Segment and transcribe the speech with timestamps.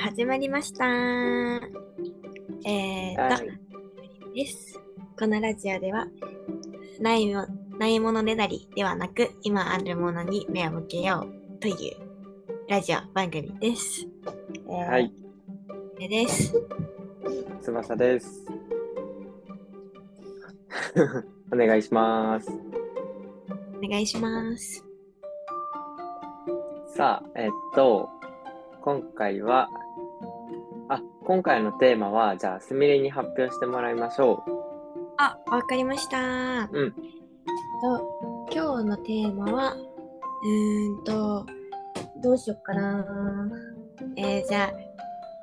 [0.00, 0.86] 始まりました。
[0.86, 3.50] えーと、はい。
[4.34, 4.80] です。
[5.18, 6.06] このラジオでは、
[7.00, 7.46] ないも
[7.78, 11.76] ないものねだりではなく、今あるものに目を向けようという
[12.68, 14.08] ラジオ番組です。
[14.68, 15.12] えーはい。
[15.68, 16.54] これです。
[17.60, 18.46] 翼です。
[21.52, 22.50] お願いします。
[23.82, 24.82] お願いします。
[26.86, 28.08] さあ、えっと、
[28.80, 29.79] 今回は、あ、
[31.24, 34.42] 今回のテーマは、じゃあ、すみれに発表してもらいましょ
[35.18, 36.18] あ、わかりました。
[36.18, 36.68] う。
[36.72, 36.92] うん。
[36.92, 41.46] と、今日のテーマは、うーんと、
[42.22, 43.04] どうしよっかな。
[44.16, 44.72] えー、じゃあ、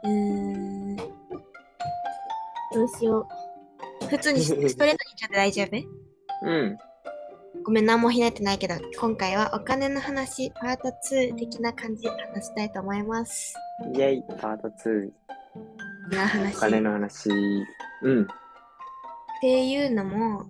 [0.03, 1.03] うーん、ど
[2.83, 3.27] うしよ
[4.01, 4.05] う。
[4.07, 5.77] 普通にスストレートに言っちゃって大丈夫？
[6.43, 6.77] うん。
[7.63, 13.53] ごめん、何もひねってないけど、今回はお金の話、パート2的な感じで話したいと思います。
[13.93, 15.26] イェイ、パート2。
[16.09, 16.55] な話。
[16.57, 17.29] お金の話。
[18.01, 18.23] うん。
[18.23, 18.25] っ
[19.41, 20.45] ていうのも、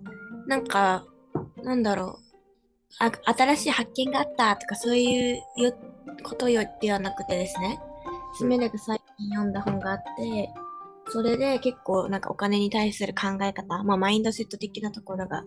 [0.46, 1.04] なんか、
[1.62, 2.28] なんだろう。
[3.00, 5.72] あ新しい発見があったとかそういうよ
[6.22, 7.78] ことよではなくてですね、
[8.34, 10.50] すみれが最近読んだ本があって、
[11.10, 15.44] それで結構なんかお金に対する考え方、まあマインドセット的なところが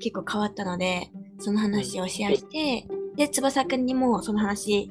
[0.00, 4.90] 結構変わったので、その話をシェアして、で、翼くんにもその話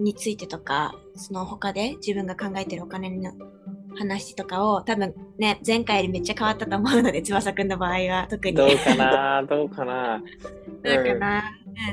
[0.00, 3.32] についてとか、その他で自分が考えてるお金の
[3.96, 8.54] 話とかを多分ね、前回よりめっちゃ変わったと思うので、翼くんの場合は特に。
[8.54, 9.42] どうかな？
[9.42, 10.22] どうかな？
[10.82, 11.42] どうかな、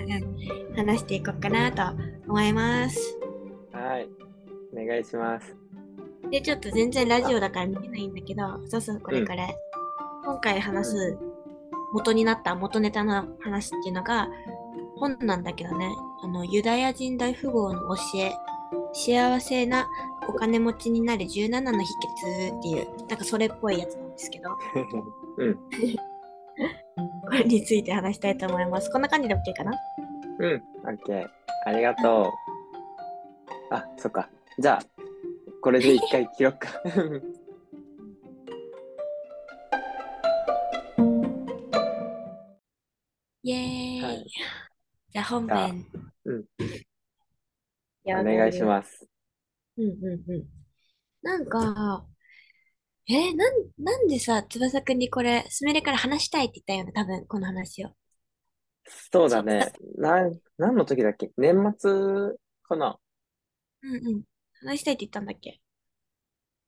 [0.05, 1.81] うんうん、話していこうかなと
[2.27, 3.17] 思います。
[3.71, 4.09] はい。
[4.73, 5.55] お願いします。
[6.29, 9.55] で、ちょっと全然ラジオだから見えないんだけど、そうそう、これこれ。
[10.23, 11.17] 今回話す
[11.93, 14.29] 元になった元ネタの話っていうのが
[14.97, 15.89] 本なんだけどね、
[16.23, 18.33] あの、ユダヤ人大富豪の教え、
[18.93, 19.87] 幸せな
[20.27, 21.93] お金持ちになる17の秘
[22.49, 24.49] 訣っていう、なんかそれっぽいやつなんですけど、
[25.37, 25.55] うん。
[27.27, 28.91] これについて話したいと思います。
[28.91, 29.71] こんな感じで OK かな？
[30.39, 30.63] うん。
[30.83, 31.27] オッケー。
[31.65, 32.31] ありがと
[33.71, 33.73] う。
[33.73, 34.29] あ、そっか。
[34.59, 34.81] じゃあ、
[35.61, 36.69] これで一回切ろっか。
[43.43, 44.23] イエーイ、はい
[45.09, 45.85] じゃあ本編。
[46.25, 46.45] うん
[48.03, 49.07] やお願いします。
[49.77, 50.45] うんうんうん。
[51.21, 52.05] なんか、
[53.07, 57.89] えーなん、なんでさ、翼くんにこれ、すみれから話したいって言ったよね、多分、この話を。
[59.11, 59.71] そうだね。
[59.97, 61.31] なん、何の時だっけ？
[61.37, 61.91] 年末
[62.63, 62.97] かな？
[63.83, 64.23] うんうん。
[64.61, 65.61] 話したいって言ったんだっけ？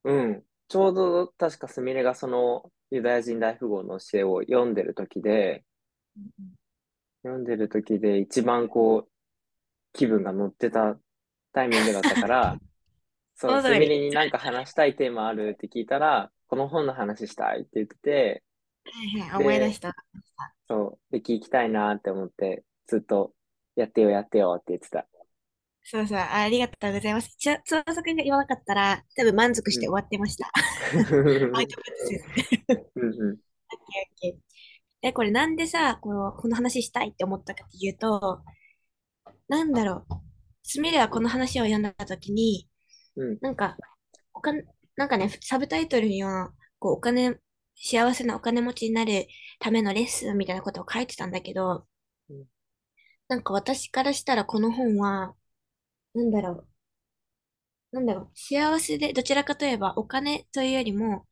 [0.04, 0.44] うん。
[0.68, 5.66] ちょうど確かすみれがそのユダヤ人大富豪の教えを読んでる時で、
[7.24, 9.12] 読んでる時で一番こう、
[9.94, 10.98] 気分が乗ってた
[11.52, 12.58] タイミングだったから、
[13.36, 18.44] そう、すみれになんか話したいテーマあるって聞いたら、この本の話したいって言ってて、
[18.86, 19.96] はいはい、思い出した。
[20.68, 23.34] そう、で、聞きたいなって思って、ずっと、
[23.76, 25.08] やってよやってよって言ってた。
[25.86, 27.36] そうそう、ありがとうございます。
[27.38, 30.50] ちょ、翼くんが言わなかったら、多分満足して終わってました。
[35.02, 38.42] え、これなんでさ、この、この話したいって思ったかっていうと、
[39.50, 40.14] なんだろう。
[40.64, 42.70] すみれはこの話を読んだときに、
[43.16, 43.78] うんなんか、
[44.34, 44.64] お金、
[44.96, 47.38] なんかね、サブタイトルには、こう、お金、
[47.76, 49.28] 幸せなお金持ちになる
[49.60, 51.88] ためのレッスンみたいなことを書いてたんだけど
[52.30, 52.46] うん、
[53.28, 55.36] なんか私からしたらこの本は、
[56.14, 56.68] なんだろう。
[57.92, 58.32] なんだろう。
[58.36, 61.28] 幸せで、どちらかといえばお金というよりも、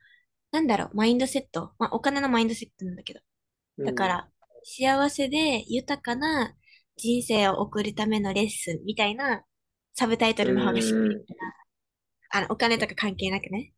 [0.52, 1.74] なんだろう、マインドセット。
[1.80, 3.22] まあ、お金のマインドセットなんだけど。
[3.86, 4.32] だから、
[4.64, 6.56] 幸せで豊かな
[6.98, 9.44] 人生を送るためのレッスンみたいな
[9.94, 11.16] サブタイトルの方がしっくり
[12.32, 13.74] あの、お金とか関係なくね。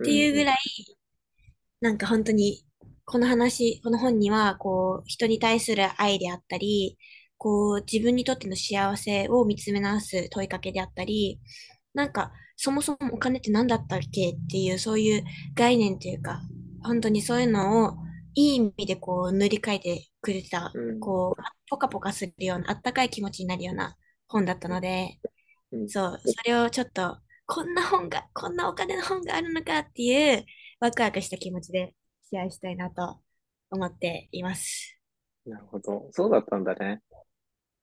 [0.00, 0.44] っていうぐい。
[0.44, 0.58] らい、
[1.80, 2.64] なんか本当に、
[3.04, 6.98] この話、この本には、こう、人に対する愛であったり、
[7.38, 11.40] こう、自分にとっての幸せを見つめ直す問いかけであったり、
[11.94, 15.24] なんか、そもそもお金って何だったっけっていう、そういう
[15.54, 16.40] 概念というか、
[16.82, 17.96] 本当にそういうのを、
[18.34, 23.96] いい意味でこう、塗り替えてくれた、うんこう、ポカポカするような、あったかい気持ちになるような
[24.28, 25.18] 本だったので、
[25.72, 27.18] うんそう、それをちょっと、
[27.54, 30.46] こんな本が、こんなお金の本があるのかっていう、
[30.80, 31.92] ワクワクした気持ちで
[32.30, 33.20] シェアしたいなと
[33.70, 34.98] 思っています。
[35.44, 36.08] なるほど。
[36.12, 37.02] そうだったんだね。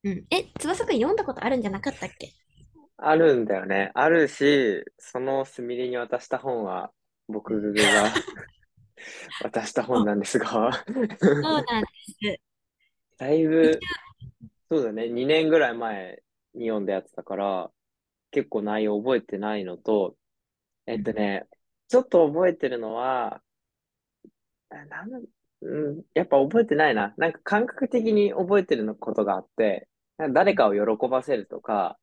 [0.02, 0.26] うん。
[0.32, 2.32] え、翼くん読んだことあるんじゃなかったっけ？
[2.96, 3.92] あるんだよね。
[3.94, 6.90] あるし、そのすみれに渡した本は、
[7.28, 7.80] 僕が
[9.40, 10.48] 渡した本なんですが、
[11.22, 11.88] そうなんで
[12.36, 12.40] す。
[13.18, 13.78] だいぶ、
[14.68, 16.20] そうだね、2年ぐらい前
[16.54, 17.70] に読んだやつだから、
[18.30, 20.16] 結構内容覚えてないのと、
[20.86, 21.46] えっとね、
[21.88, 23.42] ちょっと覚えてるのは、
[24.70, 25.18] あなんだ、
[25.62, 27.14] うん、やっぱ覚えてないな。
[27.16, 31.98] なんか感覚的に覚えてるのことがあって、か誰かを喜ばせるとか、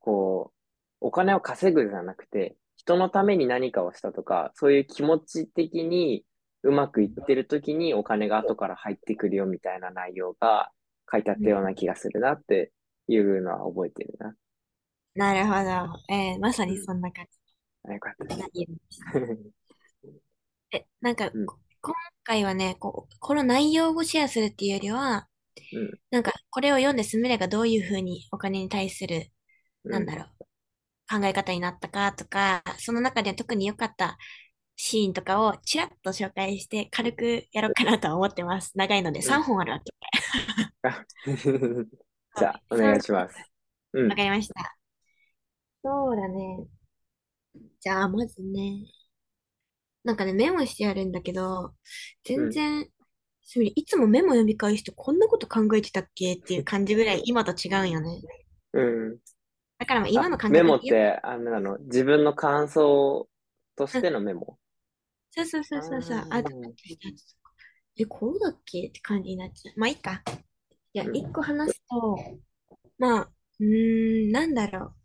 [0.00, 0.52] こ
[1.00, 6.24] う、お金を稼ぐじゃなくて、人のために何かをしたとか、そういう気持ち的に
[6.62, 10.70] うまくいってる時にお金が後から入ってくるよみたいな内容が
[11.10, 12.72] 書いてあったような気がするなって
[13.08, 14.34] いうのは覚えてるな。
[15.14, 16.14] なるほど。
[16.14, 16.84] えーまさにうん。
[16.84, 17.26] そんな感
[17.88, 18.24] あ、よかった。
[18.26, 18.34] で
[18.90, 19.20] した。
[20.72, 21.94] え、なんか、うん、こ今
[22.24, 25.28] 回はね、こう、この内容をシェアするっていうよりは、
[25.72, 29.30] うん、なんか、これを読んでスミレがどういうふうにお金に対する、
[29.84, 29.92] うん。
[29.92, 30.28] なんだろう、
[31.20, 34.18] 考え方になったかとか、その中で特に良かった
[34.76, 38.72] シーンとかをちらっと紹介して軽くやろうかなとは思ってます。
[38.76, 39.44] 長いので3うん。
[39.44, 39.92] 本あるわけ。
[40.82, 41.04] あ
[42.36, 42.62] じゃあ、はい。
[42.70, 43.36] お願い3します。
[43.92, 44.77] うん、わかりました。
[45.82, 46.68] そうだね。
[47.80, 48.86] じゃあ、まずね、
[50.04, 51.74] なんかね、メモしてあるんだけど、
[52.34, 52.88] うん、全然、
[53.76, 58.20] いつもメモ読み返してこんなこと考えてたっけっていう感じぐらい今と違うんよね。
[58.72, 59.18] うん。
[59.78, 63.28] だからまあ今あ、の感メ覚で言う、モって、あれなの、自分の感想
[63.76, 64.58] としうん、てのメモ？
[65.30, 66.42] そうそうそあうそうそう、あ、だあ
[67.96, 68.88] え、こうだっけ？
[68.88, 69.74] って感じになっちゃう。
[69.78, 70.22] まあいいか。
[70.94, 72.18] じゃあ、うん、一個話すと、
[72.98, 74.97] まあ、うーん、なんだろう。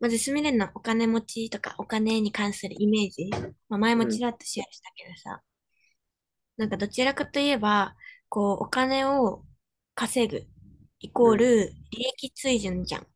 [0.00, 3.28] まず、すみれのお金持ちとかお金に関するイメージ。
[3.68, 5.42] まあ、前うん、もちらっとシェアしたけどさ、
[6.58, 7.96] なんかどちらかといえば、
[8.28, 9.44] こう、お金を
[9.94, 10.46] 稼ぐ、
[11.00, 13.06] イコーうん、ル利益水準じゃん。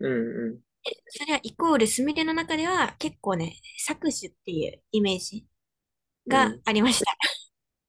[0.00, 0.12] うん、
[0.48, 0.60] うん、
[1.08, 3.56] それはイコールすみれの中では結構ね、
[3.88, 5.46] 搾取っていうイメージ
[6.28, 7.12] がうん、ありました。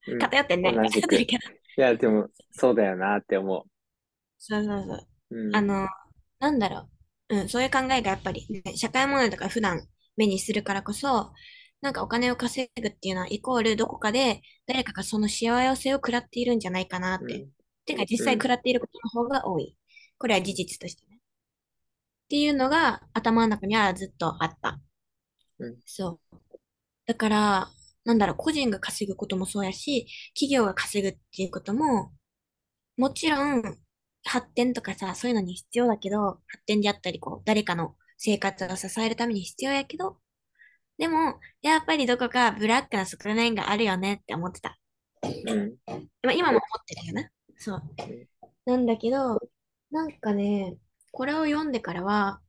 [0.08, 0.20] うん。
[0.20, 0.74] 偏ってんね。
[0.82, 1.44] 偏ってるけど。
[1.78, 3.66] いや、でも、そうだよなって思
[4.38, 5.08] そうそうそう。
[5.32, 5.36] う。
[5.36, 5.88] うん、あの、
[6.40, 6.95] なんだろう。
[7.30, 9.88] うん、そういう考えがやっぱり、ね、社会問題とか普段
[10.18, 11.34] 目にするからこそ、
[11.82, 17.26] なんかお金を稼ぐっていうのはイコールどこかで誰かがその幸せを食らっているんじゃないかなって。
[17.44, 17.52] うん、
[17.86, 19.78] てか実うん、際食らっていることの方が多い。
[20.18, 21.18] これは事実としてね。
[21.18, 21.20] っ
[22.30, 24.80] ていうのが頭の中にはずっとあった。
[25.60, 26.38] うん、そう。
[27.08, 27.70] だから、
[28.06, 32.14] なんだろう、個人が稼ぐこともそうやし、企業が稼ぐっていうことも、
[32.98, 33.80] もちろん、
[34.26, 40.18] 発展とかさ、そういうのに必要だけど、発展であったり、こう、誰かの生活を支えるために必要やけど、
[40.98, 44.78] でも、やっぱりどこかブラックな側面があるよねって思ってた。
[45.24, 45.76] うん、
[46.24, 47.30] まあ、今も思ってるよな。
[47.58, 47.84] そう。
[48.66, 49.40] うん、なんだけど、
[49.92, 50.78] なんかね、
[51.12, 52.42] これを読んでからは、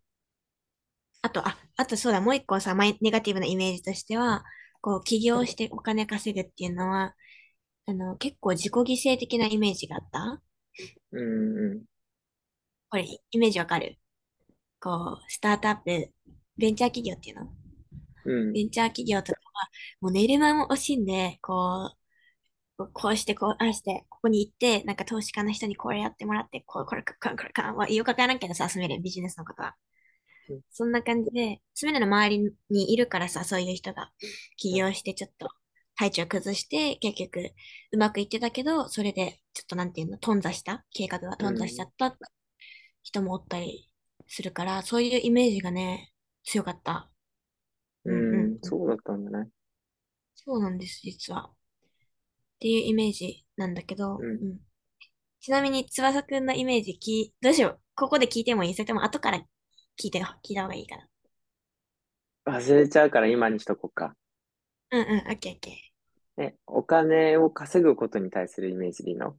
[1.22, 4.44] あと、あ、あとそうだ、もう一個さ、マイネガティブなイメージとしては、
[4.80, 7.14] こう、起業してお金稼ぐっていうのは、
[7.86, 10.42] あの、結構自己犠牲的なイメージがあった？
[11.12, 11.22] う
[11.76, 11.82] ん、
[12.90, 13.96] これ、イメージわかる？
[14.80, 16.12] こう、スタートアップ、
[16.56, 17.48] ベンチャー企業っていうの？
[18.26, 19.68] うん、ベンチャー企業とかは、
[20.00, 21.92] もう寝る間も惜しんで、こ
[22.78, 29.74] う、こうして、こう、ああして、ここに行って、なんか投資家の人にこれやってもらって、こう、これか、これか、これか、まあ、よくわからんけどさ、住めるビジネスのことは。
[30.50, 34.10] うん、そんな感じで、住めるの周りにいるからさ、そういう人が
[34.56, 35.48] 起業してちょっと
[35.96, 37.50] 体調崩して、結局
[37.92, 42.16] うまくいってたけど、それでちょっとなんていうの、頓挫した、計画が頓挫しちゃった
[43.02, 43.90] 人もおったり
[44.26, 46.12] するから、そういうイメージがね、
[46.44, 47.10] 強かった。
[48.04, 48.58] ううんうんん、うん。
[48.62, 49.48] そうだったんだね。
[50.34, 51.44] そうなんです、実は。
[51.46, 51.54] っ
[52.60, 54.24] ていうイメージなんだけど、うん。
[54.24, 54.58] うん。
[55.40, 57.80] ちなみに翼くんのイメージ聞い、どうしよう。
[57.94, 58.74] ここで聞いてもいい？
[58.74, 60.96] それとも後から聞いて、聞いた方がいいか
[62.44, 62.58] な。
[62.58, 64.14] 忘れちゃうから今にしとこうか。
[64.90, 65.70] うんうん、オッケーオッケ
[66.38, 69.36] え、お金を稼ぐことに対するイメージでいいの？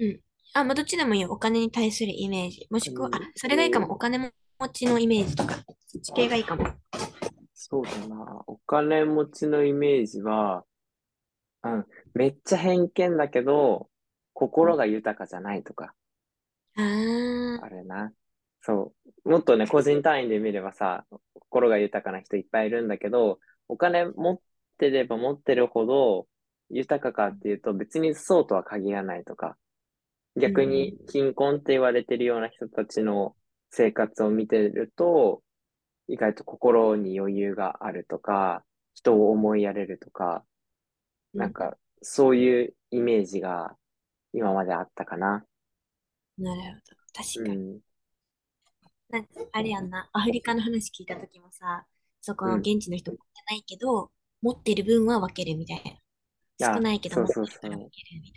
[0.00, 0.06] ー。
[0.06, 0.20] うん。
[0.54, 1.30] あ、まあ、どっちでもいいよ。
[1.30, 2.66] お金に対するイメージ。
[2.70, 3.92] もしくは、あ、それがいいかも。
[3.92, 5.56] お金持ちのイメージとか。
[5.86, 6.66] そっち系がいいかも。
[7.54, 8.42] そうだな。
[8.46, 10.64] お金持ちのイメージは、
[11.62, 13.88] うん、めっちゃ偏見だけど、
[14.32, 15.92] 心が豊かじゃないとか、
[16.76, 18.12] あー、あれな。
[18.62, 19.28] そう。
[19.28, 21.04] もっとね、個人単位で見ればさ、
[21.34, 23.38] 心が豊かな人いっぱいいるんだけど、
[23.68, 24.40] お金持っ
[24.80, 26.26] てれば持ってるほど
[26.70, 29.54] 豊かかっていうと別にそうとは限らないとか、うん
[30.36, 33.34] 逆に貧困って言われてるような人たちの
[33.70, 35.42] 生活を見てると、
[36.08, 40.44] 意外と心に余裕があるとか、人を思いやれるとか。
[41.34, 43.76] なんか、そういうイメージが
[44.32, 45.44] 今まであったかな。
[46.38, 46.80] なるほど。
[47.12, 47.72] 確かに。
[47.72, 47.80] うん、
[49.10, 50.08] なんか、あれやんな。
[50.12, 51.86] アフリカの話聞いたときもさ、
[52.20, 52.46] そこ。
[52.54, 54.10] 現地の人持ってないけど、
[54.42, 55.82] 持ってる分は分けるみたい
[56.58, 56.74] な。
[56.74, 57.90] 少ないけどそう持ってるから分。
[57.90, 58.32] けるみ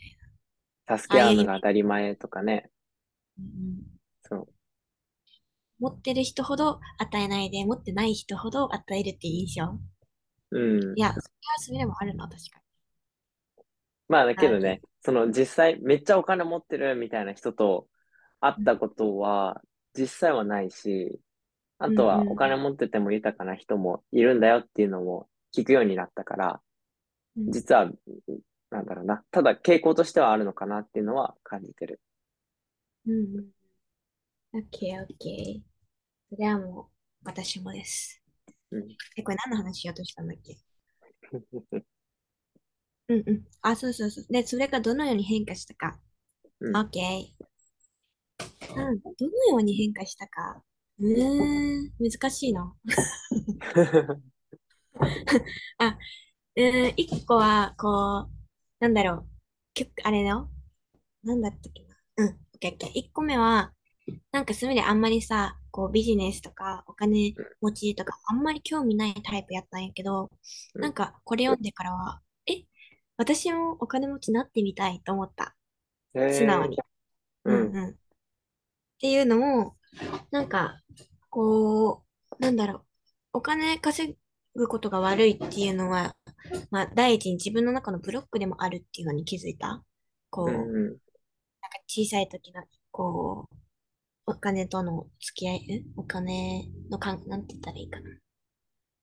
[0.87, 1.23] たい助な。
[1.23, 1.43] ああいうイメージ。
[1.43, 2.69] け合うのが当たり前とかね。
[4.21, 4.47] そう。
[5.79, 9.77] 持ってる人ほど与えないで、持ってない人ほど与えるって印象？
[10.51, 10.97] うん。
[10.97, 11.21] いや、それは
[11.59, 12.61] それでもあるな、確か
[14.07, 17.87] まあだけどね、その実際めっちゃお金持ってるみたいな人と
[18.39, 19.61] 会ったことは
[19.97, 21.19] 実際はないし、
[21.79, 26.61] あとはうんうんお金持ってても豊かな人もいるんだよっていうのも聞くようになったから、
[27.37, 27.91] 実は、
[28.69, 31.99] なんだろうな、ただ傾向としてはあるのかなっていうのは感じてる。
[33.05, 33.49] うんうん。
[34.53, 35.61] オッケーオッケー。
[36.29, 36.85] それはもう
[37.25, 38.21] 私もです。
[38.71, 38.87] うん。
[39.17, 40.57] え、これ何の話しようとしたんだっけ？
[43.09, 43.43] うんうん。
[43.61, 44.25] あ、そうそうそう。
[44.29, 45.99] で、それがどのように変化したか。
[46.59, 47.45] うんオッケー。
[48.75, 50.63] うん、どのように変化したか。
[50.99, 52.73] うーん、難しいな。
[55.79, 55.97] あ、
[56.55, 58.31] うーん、一個は、こう、
[58.79, 59.27] なんだろう。
[60.03, 60.49] あれの
[61.23, 61.95] なんだったっけな。
[62.17, 62.91] うん、オッケーオッケー。
[62.93, 63.73] 一個目は、
[64.31, 70.29] なんかすみれあんまりさ、こうビジネスとかお金持ちとかあんまり興味ないタイプやったんやけど、
[70.75, 72.65] うんなんかこれ読んでからは、え、
[73.17, 75.55] 私もお金持ちになってみたいと思った。
[76.13, 76.77] 素直に。
[77.45, 77.71] うん。
[77.71, 77.89] うん。
[77.89, 77.93] っ
[78.99, 79.77] ていうのも、
[80.31, 80.81] なんか、
[81.29, 82.03] こ
[82.39, 82.85] う、なんだろう、
[83.33, 84.17] お金稼
[84.55, 86.15] ぐことが悪いっていうのは、
[86.71, 89.83] まあ、第一に自分の中のブロックでもあるっていうのに気づいた？
[90.29, 90.95] こう、うんなんかうん。
[91.87, 93.55] 小さい時の、こう、
[94.25, 98.09] お金との付き合い、んお金のかん、なんて言ったらいいかな。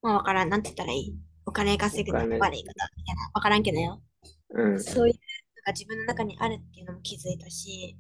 [0.03, 1.15] まあ、わからん、なんて言ったらいい？
[1.47, 2.49] お金稼ぐの悪いこと
[2.97, 3.31] みたいな。
[3.35, 4.03] わからんけどよ。
[4.51, 4.81] うん。
[4.83, 5.19] そういうの
[5.67, 7.97] が自分の中にあるっていうのも気づいたし、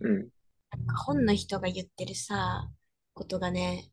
[0.00, 0.16] うん。
[0.18, 2.68] なんか本の人が言ってるさ、
[3.14, 3.90] ことがね、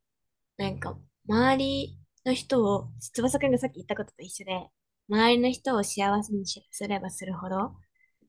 [0.57, 4.67] なんか周りの人を、翼くんがさっき言ったことと一緒で、
[5.09, 7.75] 周りの人を幸せにしすればするほど、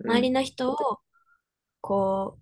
[0.05, 0.77] 周りの人を、
[1.81, 2.39] こ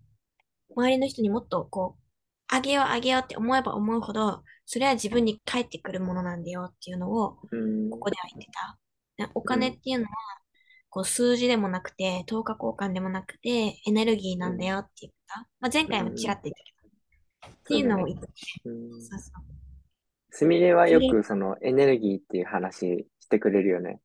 [0.71, 2.00] う、周りの人にもっとこう、
[2.49, 7.90] あげようあげようって思えば思うほど、それは自分に返ってくるものなんだよっていうのを、うん。
[7.90, 8.78] ここでは言ってた。
[9.25, 10.11] ねお金っていうのは、
[10.90, 15.49] こう数字でもなくて、等価交換でもなくて、エネルギーなんだよって言った。
[15.61, 17.54] まあ、前回もちらっと言ったけど。
[17.57, 18.26] っていうのを言って、
[18.64, 19.50] うんそうそう。
[20.30, 24.00] すみれはよくそのエネルギーっていう話してくれるよね。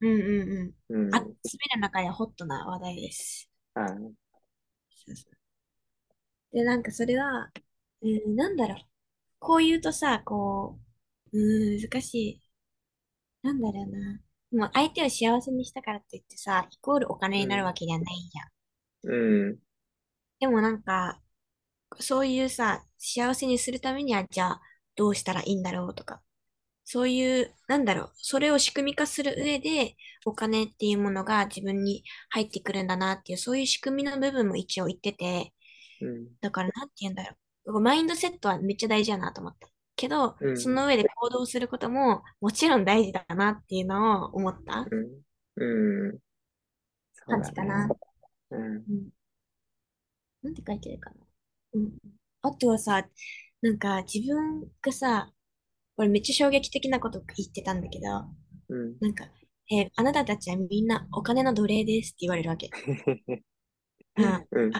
[0.00, 1.06] うんうんうん。
[1.06, 1.14] うん。
[1.14, 3.50] あ、すべる中ではホットな話題です。
[3.76, 4.14] うん
[6.52, 7.50] で、なんかそれは、
[8.02, 8.78] うん、なんだろう。
[9.38, 10.78] こう言うとさ、こ
[11.32, 12.42] う、うん、難しい。
[13.42, 14.20] なんだろうな。
[14.52, 19.14] もう相手を幸せにしたからといってさ、イコールお金になるわけじゃないじゃん。
[19.14, 19.58] うん。
[20.40, 21.20] でもなんか、
[22.00, 24.60] そういうさ、幸せにするためには、じゃあ、
[25.00, 26.20] どうしたらいいんだろうとか、
[26.84, 35.54] そういう、なんだろう、それを仕組み化する上で、お金っていうものが自分に入ってくるんだなっていう、そういう仕組みの部分も一応言ってて、
[36.02, 36.28] うん。
[36.42, 37.80] だからなんて言うんだろう。
[37.80, 39.68] マインドセットはめっちゃ大事やなと思った。
[39.96, 46.10] けど、うんその上で行動することももちろん大事だなっていうのを思ったうん。
[46.10, 46.18] うん。
[47.26, 47.86] 感じかな。
[47.86, 47.94] ね。
[48.50, 48.62] うん。
[48.62, 49.08] うん。
[50.42, 51.16] なんて書いてるかな。
[51.74, 51.90] うん。
[52.42, 53.06] あとはさ、
[53.62, 55.32] なんか自分がさ、
[55.96, 58.06] これめっちゃ衝撃的なこと言ってたんだけど、
[58.68, 58.96] うん。
[59.00, 59.26] なんか、
[59.70, 62.70] えーあなたたちはみんなお金の奴隷ですって言われるわけ。
[64.16, 64.48] うん。
[64.52, 64.72] うん。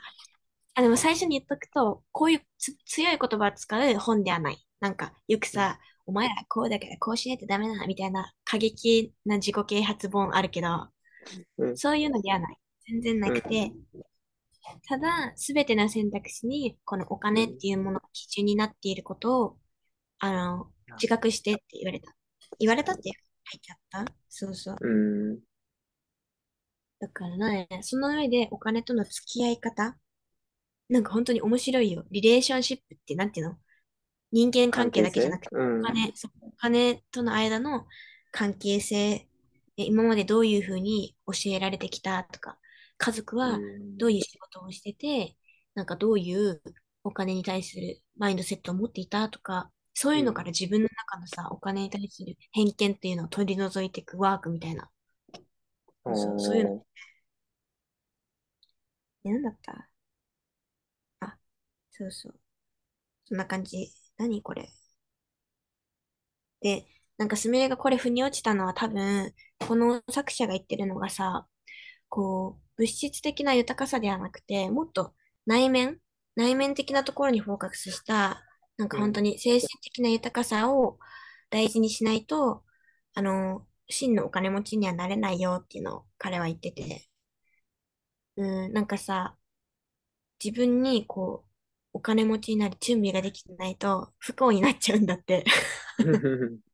[0.75, 4.67] あ、でも最初に言っとくと、こういうつ強い言葉を使う本ではない。
[4.81, 10.69] なんか、よくさ、お前らこうだからこうしないとダメだ、みたいな過激な自己啓発本あるけど、
[11.59, 12.57] うんそういうのではない。
[12.87, 13.73] 全然なくて、
[14.87, 19.59] ただ、すべての選択肢に、このお金っていうものが基準になっていることを、
[20.19, 22.13] あの、自覚してって言われた。
[22.59, 24.13] 言われたって書いてあった？
[24.29, 24.77] そうそう。
[24.81, 24.89] う
[25.35, 25.39] ん。
[26.99, 29.97] だからね、その上でお金との付き合い方？
[30.89, 32.05] なんか本当に面白いよ。
[32.11, 33.57] リレーションシップってなんていうの？
[34.33, 35.83] 人間関係だけじゃなくて、うんお。
[35.83, 36.13] 金、
[36.43, 37.87] お金との間の
[38.31, 39.29] 関係性、え
[39.77, 42.59] 今までどういうふうに教えられてきたとか、
[43.03, 43.59] 家族は
[43.97, 45.35] どういう仕事をしてて、
[45.75, 46.61] なんかどういう
[47.03, 54.91] お金に対するマインドセットを持っていたとか、そういうのから自分の中のさ、お金に対する偏見っていうのを取り除いていくワークみたいな。
[56.13, 56.87] そうそういうの
[59.25, 59.89] えなんだった？
[61.21, 61.39] あ、
[61.91, 62.35] そうそう。
[63.25, 63.93] そんな感じ。
[64.19, 64.69] 何これ？
[66.61, 69.35] で、なんかすみれがこれ腑に落ちたのは多分、
[69.67, 71.47] この作者が言ってるのがさ、
[72.09, 75.13] こう、物質的な豊かさではなくて、もっと
[75.45, 76.01] 内面、
[76.35, 78.43] 内面的なところにフォーカスした、
[78.79, 80.99] なんか本当に精神的な豊かさを
[81.51, 82.65] 大事にしないと、
[83.13, 87.07] あの、真のお金持ちにはなれないよっていうのを彼は言ってて。
[88.37, 89.37] うん、なんかさ、
[90.43, 91.51] 自分にこう、
[91.93, 95.45] お金持ちになる準備ができてないと不幸になっちゃうんだって。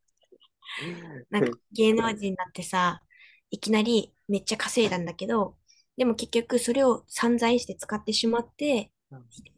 [1.30, 3.02] なんか芸能人になってさ、
[3.50, 5.56] いきなりめっちゃ稼いだんだけど、
[5.96, 8.90] でも結局それを散財して使ってしまって、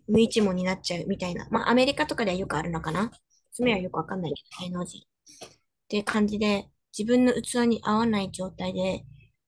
[0.07, 1.49] 無一文になっちゃうみたいな。
[1.51, 3.11] まあアメリカとかではよくあるのかな？
[3.53, 5.03] 爪はよくわかんないけど、芸能人。
[5.03, 5.49] っ
[5.89, 9.05] ていう感じで、自分の器に合わない状態で、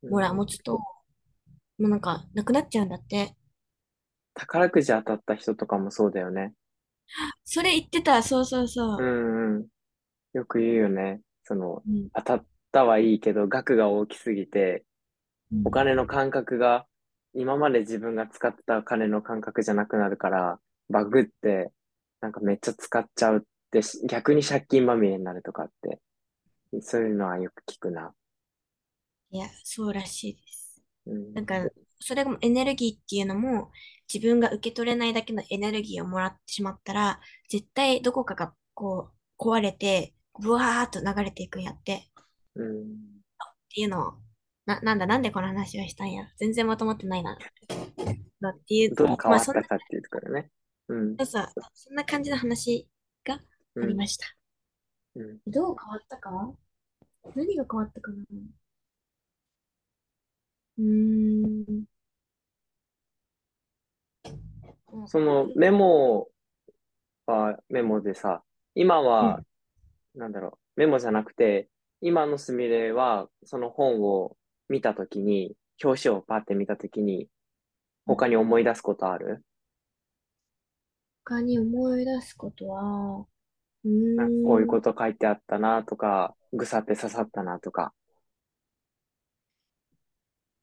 [0.08, 0.80] もら、持つと、も
[1.78, 3.36] うなんか、なくなっちゃうんだって。
[4.34, 6.54] 宝くじ当たった人とかもそうだよね。
[7.44, 8.98] それ言ってた、そうそうそう。
[8.98, 9.66] うんうん。
[10.32, 11.20] よく言うよね。
[11.44, 12.08] その、うん。
[12.14, 14.84] 当たったはいいけど、額が大きすぎて、
[15.64, 16.86] お金の感覚が、
[17.34, 21.72] 今まで自分が使ってた金の感覚じゃなくなるから、バグって、
[22.20, 23.40] なんかめっちゃ使っちゃうっ
[23.70, 26.00] て、逆に借金まみれになるとかって、
[26.80, 28.12] そういうのはよく聞くな。
[29.30, 30.82] いや、そうらしいです。
[31.06, 31.34] うん。
[31.34, 31.68] なんか、
[32.00, 33.70] それもエネルギーっていうのも、
[34.12, 42.10] 自分が受け取れないだけのエネルギーをもらってしまったら、絶対どこかがこう、壊れて、ブワーっと流れていくんやって。
[42.54, 42.82] うん。
[42.82, 42.84] っ
[43.72, 44.12] ていうのを、
[44.70, 46.28] な、なんだ、なんでこの話をしたんや。
[46.38, 47.36] 全然まとまってないな。
[48.40, 50.48] だっていうどう変わったかっていうところね。
[50.88, 51.16] うん。
[51.16, 52.88] そうそう、そんな感じの話
[53.24, 53.40] があ
[53.84, 54.26] りました。
[55.16, 55.38] うん。
[55.48, 56.30] どう変わったか？
[57.34, 58.16] 何が変わったかな？
[60.78, 61.84] うーん。
[65.06, 66.28] そのメモ
[67.26, 68.44] はメモでさ、
[68.76, 69.40] 今は、
[70.14, 71.68] なんだろう、メモじゃなくて、
[72.00, 74.36] 今のすみれは、その本を
[74.70, 77.28] 見たときに、表紙をパって見たときに、
[78.06, 79.44] 他に思い出すことある？
[81.24, 83.26] 他に思い出すことは、
[83.84, 87.92] うなんかこういうこと書いてあったなとか、ぐさって刺さったなとか。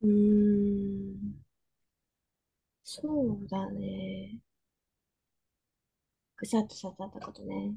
[0.02, 1.46] うーん、
[2.84, 4.40] そうだね。
[6.38, 7.76] ぐさっと刺さったことね。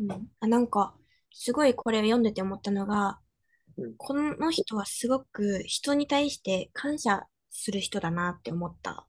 [0.00, 0.28] うん。
[0.40, 0.94] あ、なんか、
[1.32, 3.20] すごいこれ読んでて思ったのが、
[3.78, 3.96] うん。
[3.96, 9.06] この人はすごく人に対して感謝する人だなって思った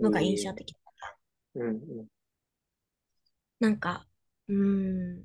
[0.00, 0.44] のが印。
[0.44, 0.74] 象的。
[1.54, 2.06] うん、
[3.60, 4.06] なんか、
[4.48, 5.24] うーん、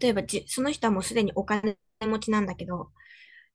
[0.00, 2.90] 例えばじ、その人はもうすでにお金持ちなんだけど、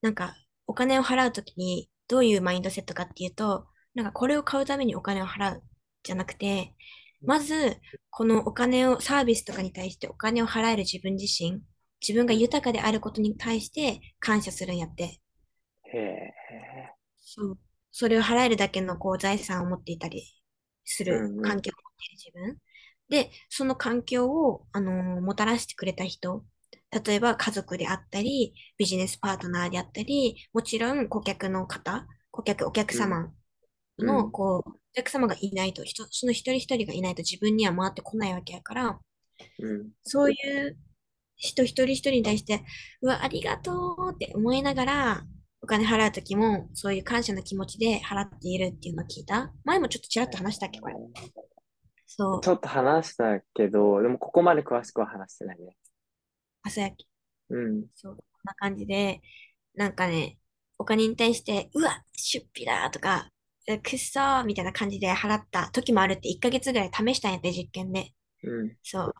[0.01, 0.35] なんか、
[0.67, 5.63] お金を払うときにどういうマインドセットかっていうと、なんかこれを買うためにお金を払う
[6.03, 6.75] じゃなくて、
[7.21, 7.77] まず、
[8.09, 11.61] このお金を、サービスとかに対してお金を払える自分自身、
[12.01, 12.39] 自分がうん。
[12.39, 15.21] 豊かであることに対して感謝するんやって。
[15.83, 16.95] へえ。
[17.17, 17.59] そう。
[17.91, 20.23] それを払えるだけのこう財産を持っていたり
[20.85, 21.31] する。
[21.41, 22.59] 環境を持っている自分。
[23.09, 26.45] で、その環境を、あのーもたらしてくれた人。
[27.05, 33.19] 例えば家族であったり、ビジネスパートナーであったり、もちろん顧客の方、顧客、お客うん。
[33.19, 33.31] 様
[33.99, 34.31] の、うん。
[34.31, 38.99] こう、お客様がいないと、人、その一人一人がいないと自分には回ってこないわけやから、
[39.59, 39.91] うん。
[40.03, 40.35] そうい
[40.67, 40.77] う
[41.39, 42.63] 人一人一人に対して、
[43.01, 45.23] うわ、ありがとうって思いながら、
[45.61, 49.51] お金払うときも、そういう感謝の気持ちで払っているっていうのを聞いた。
[49.63, 50.95] 前もちょっとちらっと話したっけ、これ。
[52.05, 52.41] そう。
[52.41, 55.75] ちょっと話したけど、でもここまで詳しくは話してないね。
[56.63, 57.07] 朝焼き。
[57.49, 57.85] うん。
[57.95, 58.15] そう。
[58.15, 59.21] こんな感じで、
[59.75, 60.37] なんかね、
[60.77, 63.29] お金に対して、うわ、出費だとか、
[63.67, 68.11] えくっそーみたいな感じで払った時もあるって1ヶ月ぐらい試したんやって、実験で。
[68.43, 68.77] うん。
[68.83, 69.13] そう。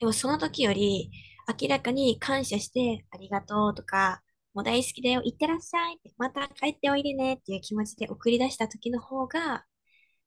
[0.00, 1.10] でもその時より、
[1.60, 4.22] 明らかに感謝して、ありがとうとか、
[4.54, 9.64] もう大好きだよ、いってらっしゃいって、また帰っておいでねっていう気持ちで送り出した時の方が、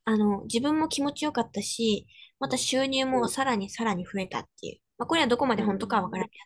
[0.06, 2.08] あの、自分も気持ちよかったし、
[2.40, 4.80] また収入もさらにさらに増えたっていう。
[4.98, 6.38] まあ、これはどこまで本当かはわからんけ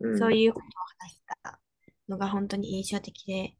[0.00, 0.12] どね。
[0.12, 0.18] うん。
[0.18, 0.70] そういうことを
[1.00, 1.60] 話した
[2.08, 3.56] のが本当に印象的で、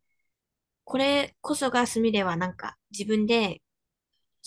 [0.84, 3.62] これこそがスミレはなんか自分で、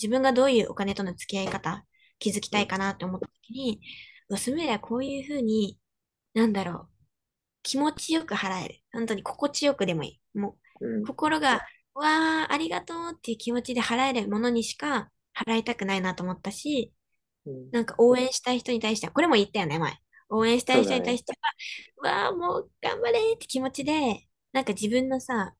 [0.00, 1.84] 自分がどういうお金との付き合い方、
[2.18, 3.80] 気づきたいかなって思った時に、
[4.28, 5.78] うわスミレはこういうふうに、
[6.34, 6.88] なんだろう、
[7.62, 8.74] 気持ちよく払える。
[8.92, 10.38] 本当に心地よくでもいい。
[10.38, 11.04] もう、うん。
[11.04, 11.62] 心が、
[11.94, 16.92] わー、ありがとうっていう気持ちで払えるものにしか払いたくないなと思ったし、
[17.46, 17.70] うん。
[17.72, 19.94] なんか応援したい人に対しては、これも言ったよね、前。
[20.30, 20.94] 応援したい人。
[20.94, 21.34] に対して
[22.02, 25.54] は、わあ、もう頑張れって気持ちで、なんか自分のさ、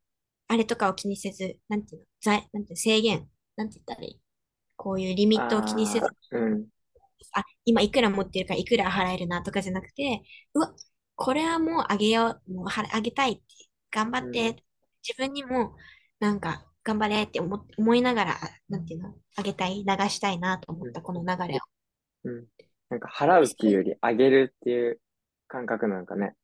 [0.48, 4.20] あれとかを気にせず、なんていうの、在、なんていうの制限、なんて言ったらいい？
[4.77, 6.66] こういうリミットを気にせず、ああ、うん。
[7.35, 10.22] あ、今いくら持ってるからいくら払えるなとかじゃなくて、
[10.54, 10.74] うわ、
[11.16, 13.42] これはもうあげよう、もうはあげたいって、
[13.90, 14.28] 頑張うん。
[14.28, 14.64] って、
[15.06, 15.76] 自分にも、
[16.20, 20.88] なんか、頑張れって思っ、思いながら、なんていうの、あげたい、流したいなと思うん。
[20.88, 21.61] った、この流れを。
[22.24, 22.46] うん。
[22.90, 25.00] なんか払うっていうよりあげるっていう
[25.48, 26.37] 感覚なんかね。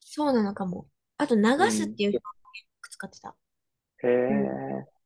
[0.00, 0.88] そうなのかも。
[1.16, 1.70] あと、流うん。
[1.70, 3.36] すっていう表現を使ってた。
[4.02, 4.54] へうん。
[4.86, 5.00] え。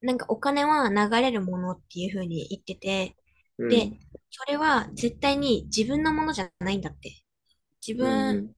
[0.00, 3.16] なんかお金は流れるものっていうふうに言ってて、
[3.66, 3.98] で、うん、
[4.30, 7.22] それは絶対に自分のものじゃないんだって。
[7.86, 8.54] 自う分ん、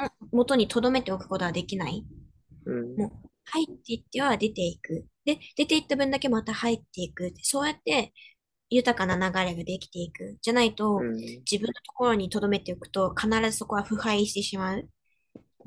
[0.00, 2.06] の元に留めておくことはできない。
[2.66, 5.06] うん、もう入っていっては出ていく。
[5.24, 7.32] で、出ていった分だけまた入っていく。
[7.42, 8.12] そうやって
[8.70, 10.38] 豊かな流れができていく。
[10.42, 14.84] じゃないと、うん、自分のところに留めておくと必ずそこは腐敗してしまうっ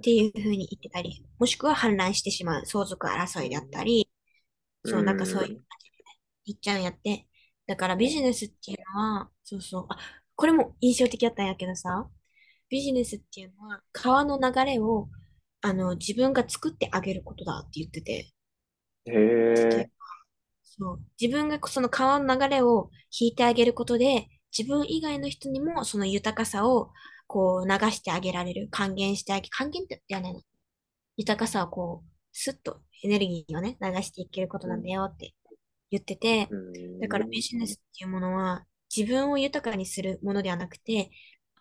[0.03, 4.09] ていうふうに言ってたり、もしくは氾濫してしまう相続争いであったり、
[4.85, 6.03] そう、なんかそういう感じで
[6.47, 7.26] 言っちゃうんやって。
[7.67, 9.97] だからビジネスっていうのは、そうそう、あ、
[10.35, 12.09] これも印象的だったんやけどさ、
[12.69, 15.09] ビジネスっていうのは川の流れを
[15.61, 18.33] あの自分が作ってあげることだって言ってて、
[19.05, 19.89] へえ、
[20.63, 24.27] そう、自分がその川の流れを引いてあげることで、
[24.57, 26.91] 自分以外の人にもその豊かさを
[27.27, 30.41] こう流してあげられる、還元してあげ、還元って言ってはね、
[31.17, 35.33] 豊かさをこう、スッとエネルギーをね、流していけることなんだよって
[35.91, 41.11] 言ってて、うん、だからビジネスっていうものは自分を豊かにするものではなくて、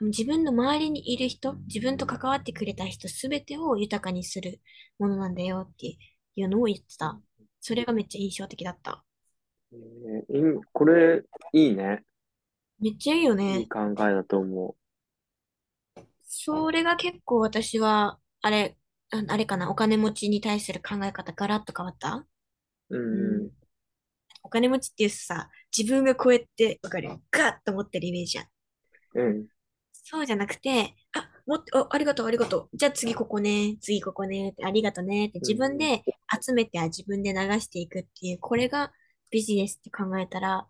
[0.01, 4.61] 自分の周りにいる人、自分と関わってくれた人すべてを豊かにする
[4.99, 5.97] ものなんだよって
[6.37, 7.21] いうのを言ってた。
[7.61, 9.03] それがめっちゃ印象的だった。
[9.73, 12.03] えーいこれ、いいね。
[12.79, 13.69] めっちゃいいよいねい。
[13.69, 14.77] 考えだと思
[16.29, 18.77] それが結構私は、あれ、
[19.11, 22.27] ああれかな、お金持ちに対する考え方ガラッと変わった？
[22.91, 22.97] う。
[22.97, 23.66] う、うん
[24.47, 28.47] お金持ちっていうさ、自分がこうやって、わかるガッと持ってるイメージじゃん。
[29.15, 29.47] うん、
[29.93, 32.77] そうじゃなくて、あ、もっと、あ、ありがとう、ありがとう。
[32.77, 36.05] じゃあ次ここね、次ここね、ありがとうね、って自分で
[36.41, 38.93] 集めて自分で流していくっていう、これが
[39.33, 40.69] ビジネスって考えたら、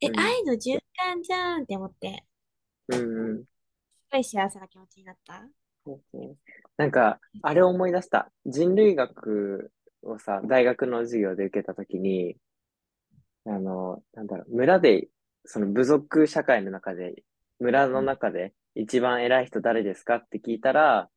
[0.00, 2.24] え、うん愛の循環じゃんって思って、
[2.88, 3.44] うん、うん。
[3.44, 3.46] す
[4.10, 5.44] ごい幸せな気持ちになった。
[5.86, 6.34] そうね
[6.76, 8.32] なんか、あれを思い出した。
[8.46, 9.70] 人類学
[10.02, 12.36] をさ、大学の授業で受けたときに、
[13.46, 15.08] あの、なんだろう、村で、
[15.44, 17.24] その部族社会の中で、
[17.58, 21.10] 村の中で一番偉い人誰ですかって聞いたら、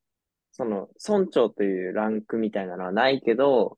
[0.52, 3.78] その村長というランクみたいなのはないけど、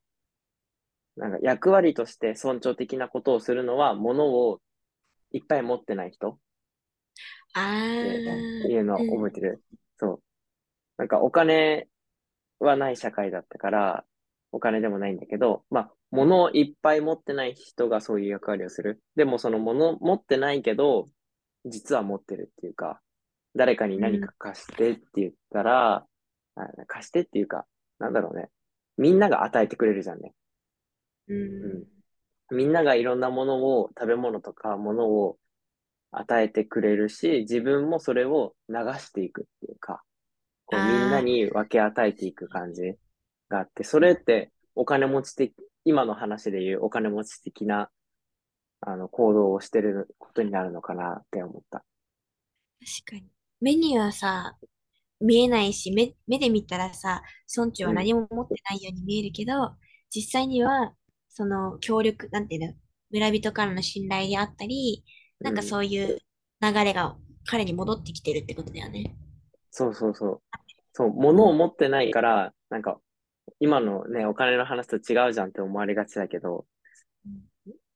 [1.16, 4.62] なんか役割として村長的なことをするのは、物を
[5.32, 6.40] いっぱい持ってない人
[7.54, 8.72] あってー。
[8.72, 9.64] いうのを覚えてる。
[9.98, 10.24] そう。
[10.98, 11.88] なんかお金
[12.60, 14.06] はない社会だったから、
[14.52, 19.02] お金でもないんだけど、まあ、物をいっぱい持ってない人がそういう役割をする。
[19.15, 21.10] でもその物持ってないけど、
[21.65, 23.02] 実は持ってるっていうか、
[23.56, 26.06] 誰かに何か貸してって言ったら、
[26.56, 27.65] あ貸してっていうか、
[28.00, 28.50] なんだろうね。
[28.98, 30.34] みんなが与えてくれるじゃんね。
[31.28, 31.38] うん。
[31.38, 31.98] うん
[32.50, 35.38] みんながいろんなものを、食べ物とか物を
[36.12, 40.02] 与えてくれるし、自分もそれを流していくっていうか、
[40.65, 42.96] こうみんなに分け与えていく感じ
[43.50, 45.54] があって、それってお金持ち的、
[45.88, 47.89] 今の話で言うお金持ち的な、
[48.82, 51.86] あの、行動をしてることになるのかなって思った。
[53.06, 53.32] 確かに。
[53.62, 54.58] 目にはさ、
[55.21, 57.23] 見えないし、目、目で見たらさ、
[57.56, 59.78] 村長は何も持ってないように見えるけど、
[60.13, 60.93] 実際には、
[61.30, 62.73] その協力、なんていうの、
[63.10, 65.06] 村人からの信頼であったり、
[65.39, 66.19] なんかそういう
[66.62, 69.15] 流れが彼に戻ってきてるってことだよね。
[69.71, 70.41] そうそうそう。
[70.91, 73.00] そう、物を持ってないから、なんか、
[73.60, 76.65] 今のね、お金の話と違うじゃんって思われがちだけど、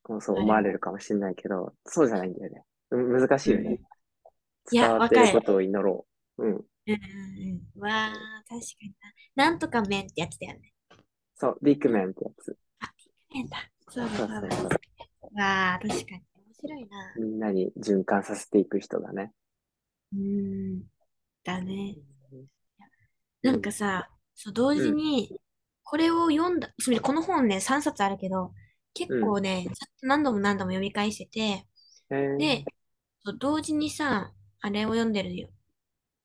[0.04, 2.64] こうそう思われるかもしれないけど、そうじゃないんだよね。
[2.92, 3.80] うん難しいよね。
[4.72, 6.46] いや伝わってわかるることを祈ろう。
[6.46, 6.66] うん。
[6.88, 7.00] うんうん
[7.76, 7.82] うん。
[7.82, 8.94] わあ、確かに
[9.36, 9.46] な。
[9.50, 10.74] なんとか麺ってやつだよね。
[11.36, 12.58] そう、ビッグマンってやつ。
[13.34, 13.58] 麺だ。
[13.90, 14.42] そうだそそううだ。
[14.42, 15.40] そうそう。
[15.40, 16.22] わあ、確かに。
[16.36, 16.98] 面白いな。
[17.16, 19.32] みんなに循環させていく人だね。
[20.14, 20.84] うーん。
[21.44, 21.98] だね。
[23.42, 25.41] なんかさ、そう、同時に、
[25.92, 28.54] これを読んだ、つまりこの本ね、3冊あるけど、
[28.94, 31.40] 結構ね、ずっと何度も何度も読み返してて、
[32.16, 32.64] へーで、
[33.42, 35.50] 同時にさ、あれを読んでるよ。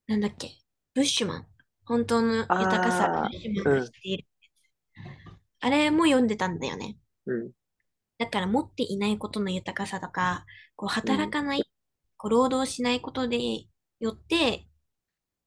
[0.06, 0.52] なんだっけ、
[0.94, 1.46] ブッシュマン。
[1.84, 4.28] 本当の豊かさ、ブッシュマンが知っている。
[5.58, 6.96] あれも読んでたんだよね。
[7.26, 7.50] うん。
[8.18, 11.64] だから持っていないことの豊かさとか、こう働かない、
[12.16, 13.40] こう労働しないことで
[13.98, 14.68] よって、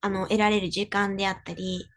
[0.02, 1.88] あの、得られる時間であったり、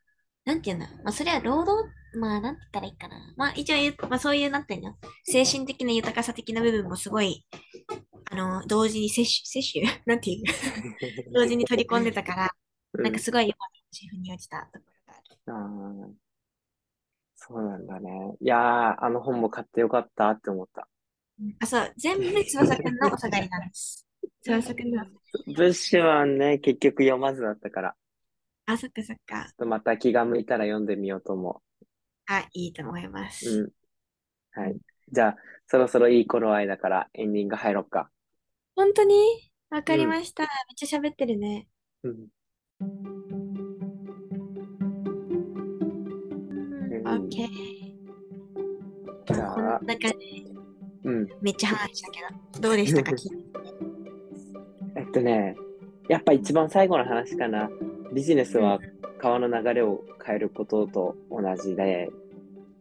[0.44, 3.34] なんていうんだまあ、それは労働、まあ、なんて言ったらいいかな。
[3.36, 4.96] まあ、一応まあ、そういう、なんていうの？
[5.24, 7.44] 精神的な豊かさ的な部分もすごい、
[8.30, 9.86] あの、同時に摂取、摂取？
[10.06, 10.44] なんていう？
[11.32, 13.68] 同時に取り込んでたから、うんなんかすごい良かっ
[14.12, 15.32] た、に落ちたところがある。
[15.46, 16.12] あー
[17.34, 18.36] そうなんだね。
[18.40, 20.88] いやー、あの本も買ってよかったって思った。
[21.40, 24.06] うんあ、そう、全部翼くんのお下がりなんです。
[24.44, 25.04] 翼くんの。
[25.46, 27.96] ブッシュマンね、結局読まずだったから、
[28.66, 29.44] あ、そっかそっか。
[29.44, 31.62] ちょっとまた気が向いたら読んでみようと思
[32.26, 33.30] あ、いいと思いまう。
[33.30, 33.60] す。
[33.60, 34.60] うん。
[34.60, 34.76] はい。
[35.10, 38.10] じゃあ、そろそろいい頃合いだからエンディング入ろっか。
[38.76, 39.14] 本当に？
[39.70, 40.42] わかりました。
[40.42, 41.66] めっちゃ喋ってるね。
[42.02, 42.28] うん。
[42.80, 42.84] う
[47.02, 47.48] ん、オッケー。
[49.34, 50.12] じゃあこんな感
[51.04, 51.26] うん。
[51.40, 52.20] めっちゃ話したけ
[52.54, 53.36] ど、どうでしたか、聞いて
[54.96, 55.56] えっとね、
[56.08, 57.70] やっぱ一番最後の話かな。
[58.12, 58.78] ビジネスは
[59.22, 62.10] 川の流れを変えることと同じで、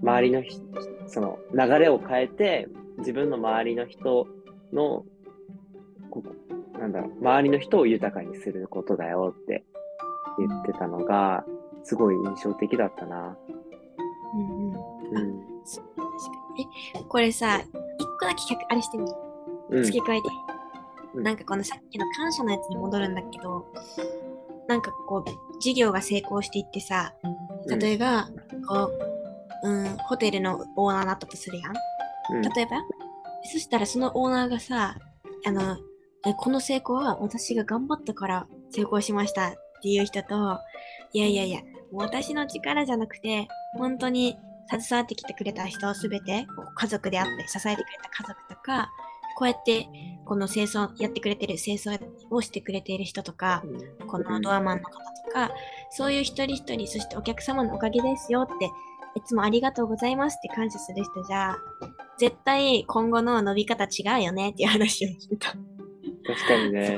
[0.02, 0.60] 周りのひ、
[1.08, 4.28] その流れを変えて、自分の周りの人
[4.74, 5.06] の、
[6.10, 6.24] ここ
[6.80, 9.64] なんだろう、周りの人を豊かにすることだよって
[10.40, 11.46] 言ってたのが、
[11.84, 13.38] すごい印象的だったな。
[15.14, 15.36] うん。
[16.96, 17.62] え、これさ、
[18.00, 19.14] 一個だけ客あれしてみる。
[19.70, 19.84] うん。
[19.84, 20.28] 付け加えて
[21.14, 23.66] うんなんかこのさっきの感謝のやつに戻るんだけど、
[24.72, 27.14] なんかこう、事業が成功していってさ、
[27.68, 28.30] 例えば、
[28.68, 28.90] こ
[29.64, 31.74] う、うん、ホテルのオーナーだったとするやん。
[32.34, 32.78] うん、例えば、
[33.44, 34.96] そしたらそのオーナーがさ、
[35.46, 35.78] あの、
[36.26, 40.58] えこの成功は私が頑張ったから成功しましたっていう人と、
[41.12, 41.60] いやいやいや、
[41.92, 44.38] 私の力じゃなくて、本当に
[44.70, 48.90] 携わってきてくれた人すべて、家族であって支えてくれた家族とか、
[49.36, 49.90] こうやって
[50.32, 55.52] この清掃やってくれてる清掃をしてくれている人とか、うんこのドアマンの方とか、
[55.90, 58.68] そういう一人一人、そしてお客様のおかげですよって、
[59.16, 61.58] いつもありがとうございますって感謝する人じゃ、
[62.18, 65.50] 絶対今後の伸び方違うよねっていう話をしてた。
[65.50, 66.98] 確かにね。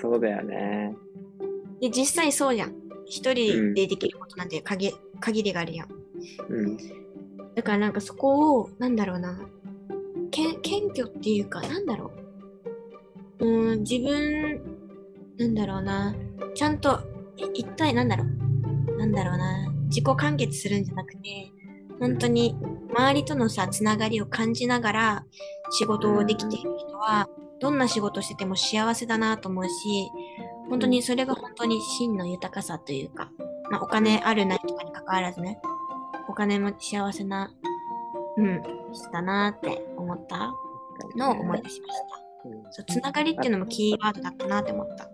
[0.00, 0.96] そうだよね。
[1.80, 2.74] で、実際そうじゃん。
[3.06, 5.88] 一人でできることなんて限限りがあるやん。
[6.48, 6.76] うん。
[7.54, 9.38] だからなんかそこを、なんだろうな、
[10.32, 12.21] け謙虚っていうか、なんだろう。
[13.42, 14.62] うん、自分、
[15.36, 16.14] なんだろうな、
[16.54, 17.00] ちゃんと、
[17.54, 18.98] 一体なんだろう。
[18.98, 21.50] なんだろうな、自己完結するんじゃなくて、
[21.98, 22.56] 本当に
[22.94, 25.24] 周りとのさ、つながりを感じながら
[25.70, 27.28] 仕事をできている人は、
[27.58, 30.10] どんな仕事してても幸せだなと思うし、
[30.68, 33.32] 本当にそれが本当に真の豊かさというか、
[33.70, 35.60] まあお金あるないとかに関わらずね、
[36.28, 37.52] お金も幸せな、
[38.36, 40.52] うん、人だなって思った
[41.16, 42.21] のを思い出しました。
[42.70, 45.08] そう、つながりっていうのもキーワードだったなって思った。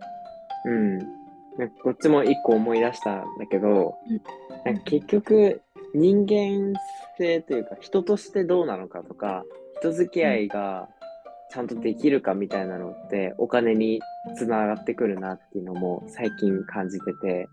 [0.64, 0.98] うん。
[0.98, 4.20] なんかこっちも一個思い出したんだけど、うん
[4.64, 5.62] なんか結局
[5.94, 6.74] 人間
[7.16, 9.44] 性というか人としてどうなのかとか、
[9.80, 10.88] 人付き合いが
[11.50, 14.00] ちゃんとできるかみたいなのってお金に
[14.36, 17.48] つながってくるなっていうのも最近感じてて、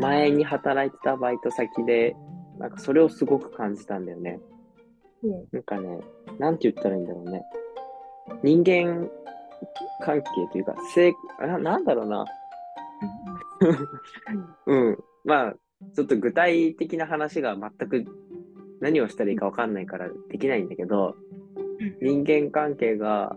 [0.00, 2.16] 前に働いてたバイト先で、
[2.58, 4.40] なんかそれをすごく感じたんだよね。
[5.22, 6.00] うんなんかね、
[6.38, 7.42] なんて言ったらいいんだろうね。
[8.42, 9.08] 人間
[10.04, 12.24] 関係というか、性ななんだろうな。
[14.66, 14.98] うん。
[15.24, 15.54] まあ、
[15.94, 18.04] ちょっと具体的な話が全く
[18.80, 21.16] 何をしたらいいかわかんないからできないんだけど、
[22.00, 23.36] 人間関係が、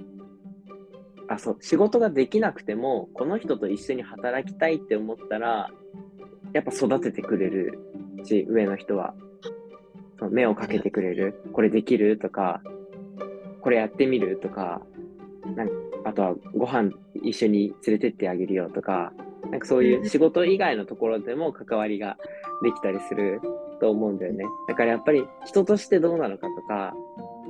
[1.27, 5.69] あ、そう、仕事ができなくても、この人と一緒に働きたいって思ったら、
[6.53, 7.79] やっぱ育ててくれる
[8.23, 9.13] し、上の人は。
[10.31, 11.39] 目をかけてくれる。
[11.53, 12.61] これできるとか、
[13.67, 14.81] これやってみるとか、
[15.57, 15.69] なん
[16.05, 16.89] あとはご飯
[17.21, 19.11] 一緒に連れてってあげるよとか、
[19.51, 22.15] なんかそういう仕事以外のところでも関わりが
[22.63, 23.41] できたりする
[23.81, 24.45] と思うんだよね。
[24.69, 26.93] だからやっぱり人としてどうなのかとか、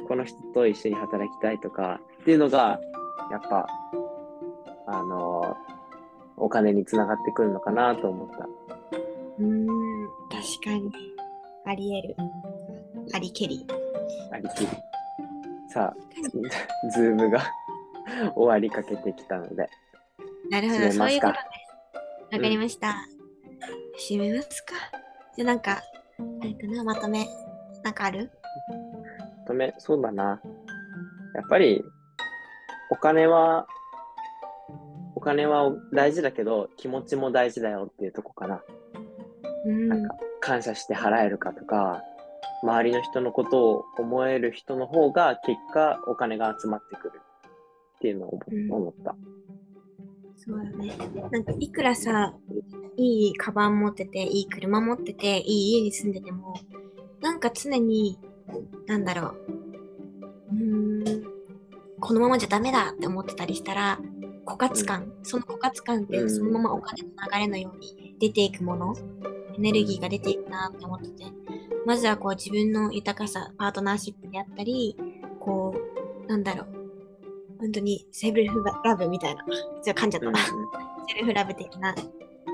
[0.08, 2.80] この人と一緒に働きたいとかっていうのが、
[3.30, 3.68] やっぱ、
[4.88, 5.56] あの
[6.36, 8.48] お金につながってくるのかなと思った。
[9.38, 9.68] うーん、
[10.32, 10.92] 確かに。
[11.64, 13.14] あり得る。
[13.14, 13.68] ありけり。
[14.32, 14.87] ありきり。
[15.70, 17.42] さあ、ズームが
[18.36, 19.70] 終わりかけてきたので、
[20.50, 21.40] なるほど、そういうことで
[22.30, 22.36] す。
[22.36, 22.96] わかりました。
[24.10, 24.74] 締めますか？
[25.36, 25.82] じゃあなんか、
[26.42, 27.28] あれかな、まとめ。
[27.84, 28.32] なんかある？
[29.46, 30.42] とめ、そうだな。
[31.36, 31.84] やっぱり、
[32.90, 33.68] お金は、
[35.16, 38.64] お金は大事だけど、気持ちも大事だよっていうとこかな。
[39.66, 39.90] うん。
[39.90, 42.02] なんか、感謝して払えるかとか、
[42.64, 47.22] 周りの人のことを思える人の方が、結果、お金が集まってくる
[47.98, 49.16] っていうのを思うん思った。
[50.36, 50.96] そうだね。
[51.32, 52.34] なんかいくらさ、
[52.96, 56.56] いいカバン持ってて、いい車持ってて、いい家に住んでても、
[57.22, 58.20] なんか常に、
[58.88, 59.36] なんだろう、
[60.52, 61.28] うーん、
[62.00, 64.00] このままじゃダメだって思ってたりしたら、
[64.46, 68.96] 枯渇感、その枯渇感ってうんそのままお金の流れのように出ていくもの、
[69.58, 71.26] エネルギーが出ていくなって思ってて、
[71.86, 74.96] まずはこう自分の豊かさ、パートナーシップであったり、
[75.40, 75.74] こ
[76.26, 76.68] う、なんだろう、
[77.60, 79.46] 本当にセルフラブみたいな、
[79.84, 80.40] じゃあ噛んじゃったな。
[81.08, 81.96] セルフラブ的な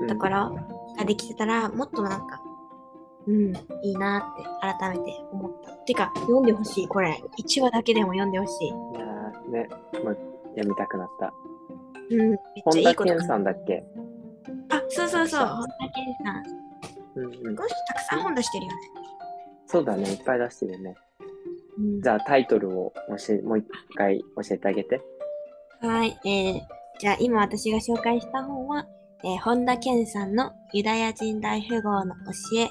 [0.00, 0.56] うんところ
[0.96, 2.40] ができてたら、もっとなんか、
[3.26, 5.72] うん、いいなって改めて思った。
[5.72, 7.22] てか、読んでほしい、これ。
[7.38, 8.68] 1話だけでも読んでほしい。
[8.68, 9.68] いやーね、
[10.02, 10.18] もう
[10.56, 11.32] 読みたくなった。
[12.10, 13.84] うん、めっちゃ本いいことか田健さんだっけ？
[14.68, 16.63] あ、そうそう、そう本田健さん。
[17.16, 17.62] うんうんこ。
[17.62, 18.78] の人たくさん本出してるよね。
[19.66, 20.94] そうだね、いっぱい出してるよね。
[21.78, 22.92] うんじゃあタイトルを
[23.26, 25.00] 教え、もう一回教えてあげて。
[25.80, 26.60] はい、えー、
[26.98, 28.86] じゃあ今私が紹介した本は、
[29.24, 32.68] えー本田健さんのユダヤ人大富豪の教え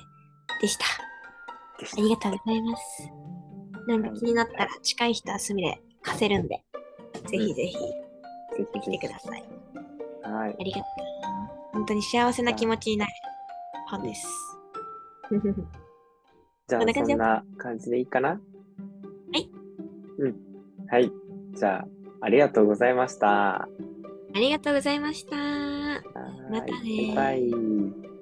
[0.62, 0.86] でした。
[1.80, 3.10] でしありがとうございます。
[3.88, 6.64] なんか気になったら近い人はすみれ貸せるんで、
[7.28, 8.92] ぜひぜひ来。
[8.92, 9.44] てください。
[10.24, 10.64] はいあ。
[10.64, 10.84] りがとう。
[11.74, 13.12] 本当に幸せな気持ちになる
[13.98, 14.28] 本です。
[16.68, 18.30] じゃあこんな感じそんな感じでいいかな？
[18.30, 18.38] は
[19.36, 19.50] い。
[20.20, 20.36] うん。
[20.88, 21.12] はい。
[21.54, 21.88] じゃあ、
[22.22, 23.64] ありがとうございました。
[23.64, 23.70] あ
[24.36, 25.36] りがとうございました。
[25.36, 26.02] は
[26.50, 28.13] またねいバイバイ。